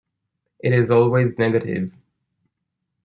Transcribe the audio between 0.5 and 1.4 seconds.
It is always